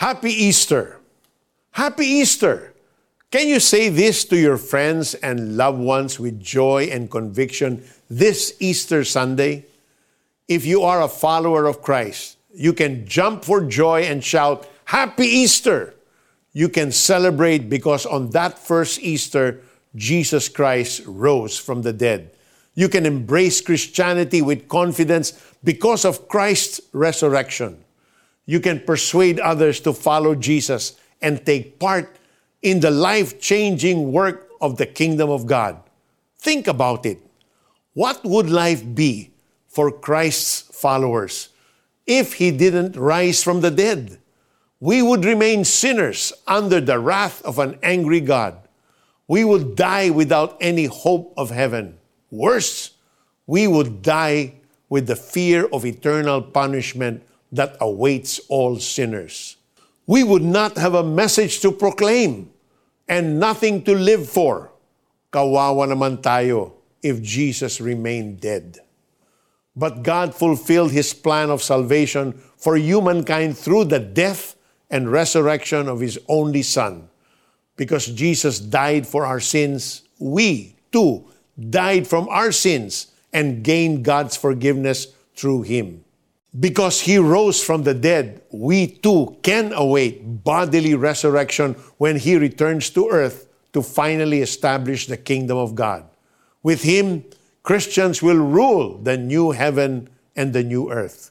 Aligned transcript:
Happy 0.00 0.32
Easter. 0.32 0.96
Happy 1.72 2.06
Easter. 2.06 2.72
Can 3.30 3.48
you 3.48 3.60
say 3.60 3.90
this 3.90 4.24
to 4.24 4.36
your 4.38 4.56
friends 4.56 5.12
and 5.12 5.58
loved 5.58 5.78
ones 5.78 6.18
with 6.18 6.40
joy 6.40 6.88
and 6.90 7.10
conviction 7.10 7.84
this 8.08 8.56
Easter 8.60 9.04
Sunday? 9.04 9.66
If 10.48 10.64
you 10.64 10.84
are 10.84 11.02
a 11.02 11.06
follower 11.06 11.66
of 11.66 11.82
Christ, 11.82 12.38
you 12.54 12.72
can 12.72 13.06
jump 13.06 13.44
for 13.44 13.60
joy 13.60 14.04
and 14.04 14.24
shout, 14.24 14.66
Happy 14.86 15.26
Easter! 15.26 15.92
You 16.54 16.70
can 16.70 16.92
celebrate 16.92 17.68
because 17.68 18.06
on 18.06 18.30
that 18.30 18.58
first 18.58 19.00
Easter, 19.00 19.60
Jesus 19.94 20.48
Christ 20.48 21.02
rose 21.04 21.58
from 21.58 21.82
the 21.82 21.92
dead. 21.92 22.30
You 22.74 22.88
can 22.88 23.04
embrace 23.04 23.60
Christianity 23.60 24.40
with 24.40 24.66
confidence 24.66 25.34
because 25.62 26.06
of 26.06 26.26
Christ's 26.26 26.80
resurrection. 26.94 27.84
You 28.50 28.58
can 28.58 28.80
persuade 28.80 29.38
others 29.38 29.78
to 29.82 29.92
follow 29.92 30.34
Jesus 30.34 30.98
and 31.22 31.46
take 31.46 31.78
part 31.78 32.16
in 32.62 32.80
the 32.80 32.90
life 32.90 33.40
changing 33.40 34.10
work 34.10 34.50
of 34.60 34.76
the 34.76 34.86
kingdom 34.86 35.30
of 35.30 35.46
God. 35.46 35.80
Think 36.36 36.66
about 36.66 37.06
it. 37.06 37.22
What 37.94 38.24
would 38.24 38.50
life 38.50 38.82
be 38.92 39.30
for 39.68 39.92
Christ's 39.92 40.62
followers 40.62 41.50
if 42.08 42.42
he 42.42 42.50
didn't 42.50 42.96
rise 42.96 43.40
from 43.40 43.60
the 43.60 43.70
dead? 43.70 44.18
We 44.80 45.00
would 45.00 45.24
remain 45.24 45.64
sinners 45.64 46.32
under 46.48 46.80
the 46.80 46.98
wrath 46.98 47.40
of 47.42 47.60
an 47.60 47.78
angry 47.84 48.20
God. 48.20 48.58
We 49.28 49.44
would 49.44 49.76
die 49.76 50.10
without 50.10 50.56
any 50.60 50.86
hope 50.86 51.34
of 51.36 51.50
heaven. 51.50 51.98
Worse, 52.32 52.96
we 53.46 53.68
would 53.68 54.02
die 54.02 54.54
with 54.88 55.06
the 55.06 55.14
fear 55.14 55.66
of 55.66 55.86
eternal 55.86 56.42
punishment 56.42 57.22
that 57.52 57.76
awaits 57.80 58.38
all 58.48 58.78
sinners. 58.78 59.56
We 60.06 60.24
would 60.24 60.42
not 60.42 60.76
have 60.76 60.94
a 60.94 61.04
message 61.04 61.60
to 61.60 61.70
proclaim 61.70 62.50
and 63.08 63.38
nothing 63.38 63.82
to 63.84 63.94
live 63.94 64.28
for. 64.28 64.70
Kawawa 65.32 65.86
naman 65.90 66.22
tayo 66.22 66.72
if 67.02 67.22
Jesus 67.22 67.80
remained 67.80 68.40
dead. 68.40 68.78
But 69.76 70.02
God 70.02 70.34
fulfilled 70.34 70.90
His 70.90 71.14
plan 71.14 71.50
of 71.50 71.62
salvation 71.62 72.34
for 72.58 72.76
humankind 72.76 73.56
through 73.56 73.86
the 73.86 74.00
death 74.00 74.56
and 74.90 75.10
resurrection 75.10 75.88
of 75.88 76.00
His 76.00 76.18
only 76.28 76.62
Son. 76.62 77.08
Because 77.76 78.06
Jesus 78.06 78.58
died 78.58 79.06
for 79.06 79.24
our 79.24 79.40
sins, 79.40 80.02
we 80.18 80.76
too 80.92 81.24
died 81.54 82.06
from 82.06 82.28
our 82.28 82.52
sins 82.52 83.14
and 83.32 83.62
gained 83.62 84.04
God's 84.04 84.36
forgiveness 84.36 85.14
through 85.34 85.62
Him. 85.62 86.04
Because 86.58 87.00
he 87.00 87.18
rose 87.18 87.62
from 87.62 87.84
the 87.84 87.94
dead, 87.94 88.42
we 88.50 88.88
too 88.88 89.36
can 89.42 89.72
await 89.72 90.42
bodily 90.42 90.94
resurrection 90.94 91.74
when 91.98 92.16
he 92.16 92.36
returns 92.36 92.90
to 92.90 93.08
earth 93.08 93.48
to 93.72 93.82
finally 93.82 94.42
establish 94.42 95.06
the 95.06 95.16
kingdom 95.16 95.56
of 95.56 95.76
God. 95.76 96.04
With 96.62 96.82
him, 96.82 97.24
Christians 97.62 98.20
will 98.20 98.38
rule 98.38 98.98
the 98.98 99.16
new 99.16 99.52
heaven 99.52 100.08
and 100.34 100.52
the 100.52 100.64
new 100.64 100.90
earth. 100.90 101.30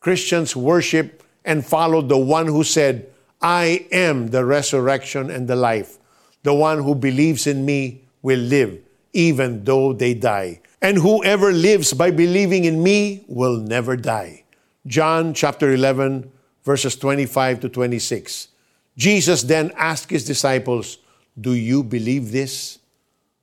Christians 0.00 0.56
worship 0.56 1.22
and 1.44 1.64
follow 1.64 2.02
the 2.02 2.18
one 2.18 2.46
who 2.46 2.64
said, 2.64 3.08
I 3.40 3.86
am 3.92 4.28
the 4.28 4.44
resurrection 4.44 5.30
and 5.30 5.46
the 5.46 5.54
life. 5.54 5.98
The 6.42 6.54
one 6.54 6.82
who 6.82 6.94
believes 6.94 7.46
in 7.46 7.64
me 7.64 8.02
will 8.22 8.40
live, 8.40 8.78
even 9.12 9.62
though 9.64 9.92
they 9.92 10.14
die. 10.14 10.60
And 10.82 10.98
whoever 10.98 11.52
lives 11.52 11.92
by 11.92 12.10
believing 12.10 12.64
in 12.64 12.82
me 12.82 13.24
will 13.28 13.58
never 13.58 13.96
die. 13.96 14.42
John 14.86 15.34
chapter 15.34 15.72
11, 15.72 16.30
verses 16.62 16.94
25 16.94 17.60
to 17.60 17.68
26. 17.68 18.48
Jesus 18.96 19.42
then 19.42 19.72
asked 19.76 20.10
his 20.10 20.24
disciples, 20.24 20.98
Do 21.38 21.52
you 21.52 21.82
believe 21.82 22.30
this? 22.30 22.78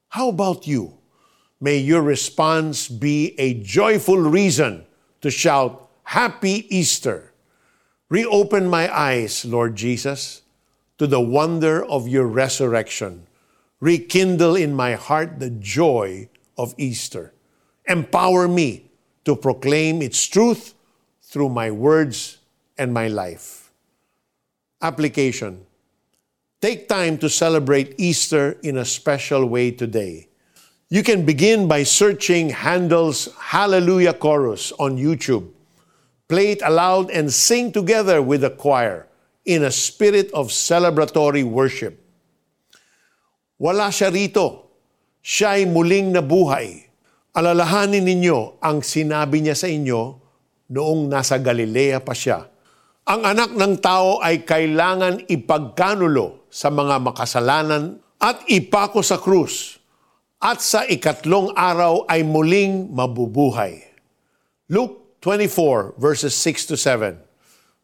How 0.09 0.29
about 0.29 0.67
you? 0.67 0.97
May 1.59 1.79
your 1.79 2.01
response 2.01 2.87
be 2.87 3.37
a 3.37 3.55
joyful 3.55 4.17
reason 4.17 4.85
to 5.21 5.29
shout, 5.29 5.89
Happy 6.03 6.65
Easter! 6.75 7.33
Reopen 8.09 8.67
my 8.67 8.93
eyes, 8.93 9.43
Lord 9.43 9.75
Jesus, 9.75 10.43
to 10.97 11.07
the 11.07 11.21
wonder 11.21 11.83
of 11.83 12.07
your 12.07 12.27
resurrection. 12.27 13.27
Rekindle 13.81 14.55
in 14.55 14.73
my 14.73 14.93
heart 14.93 15.39
the 15.39 15.49
joy 15.49 16.29
of 16.57 16.73
Easter. 16.77 17.33
Empower 17.85 18.47
me 18.47 18.91
to 19.25 19.35
proclaim 19.35 20.01
its 20.01 20.25
truth 20.25 20.73
through 21.33 21.49
my 21.49 21.73
words 21.73 22.37
and 22.77 22.93
my 22.93 23.09
life. 23.09 23.73
Application 24.77 25.65
Take 26.61 26.87
time 26.87 27.17
to 27.17 27.27
celebrate 27.27 27.97
Easter 27.97 28.55
in 28.63 28.77
a 28.77 28.85
special 28.85 29.49
way 29.49 29.71
today. 29.71 30.29
You 30.87 31.03
can 31.03 31.25
begin 31.25 31.67
by 31.67 31.83
searching 31.83 32.55
Handel's 32.55 33.27
Hallelujah 33.35 34.13
Chorus 34.13 34.71
on 34.79 34.95
YouTube. 34.95 35.51
Play 36.29 36.55
it 36.55 36.61
aloud 36.63 37.11
and 37.11 37.33
sing 37.33 37.73
together 37.73 38.21
with 38.21 38.47
the 38.47 38.53
choir 38.53 39.09
in 39.43 39.65
a 39.67 39.75
spirit 39.75 40.31
of 40.31 40.55
celebratory 40.55 41.43
worship. 41.43 41.99
Wala 43.59 43.91
siya 43.91 44.07
rito. 44.07 44.71
Siya'y 45.19 45.67
muling 45.67 46.15
nabuhay. 46.15 46.87
Alalahanin 47.35 48.07
ninyo 48.07 48.63
ang 48.63 48.79
sinabi 48.79 49.43
niya 49.43 49.57
sa 49.57 49.67
inyo 49.67 50.22
noong 50.73 51.05
nasa 51.05 51.37
Galilea 51.37 52.01
pa 52.01 52.17
siya. 52.17 52.49
Ang 53.05 53.21
anak 53.29 53.53
ng 53.53 53.77
tao 53.77 54.17
ay 54.17 54.41
kailangan 54.41 55.29
ipagkanulo 55.29 56.49
sa 56.49 56.73
mga 56.73 56.97
makasalanan 56.97 58.01
at 58.17 58.41
ipako 58.49 59.05
sa 59.05 59.21
krus 59.21 59.77
at 60.41 60.63
sa 60.63 60.81
ikatlong 60.87 61.53
araw 61.53 62.09
ay 62.09 62.25
muling 62.25 62.89
mabubuhay. 62.89 63.85
Luke 64.71 65.19
24 65.21 65.99
verses 66.01 66.33
6 66.35 66.73
to 66.73 66.75
7. 66.75 67.21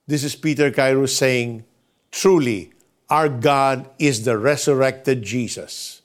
This 0.10 0.26
is 0.26 0.34
Peter 0.34 0.74
Kairos 0.74 1.14
saying, 1.14 1.70
Truly, 2.10 2.74
our 3.14 3.30
God 3.30 3.86
is 4.02 4.26
the 4.26 4.36
resurrected 4.36 5.22
Jesus. 5.22 6.02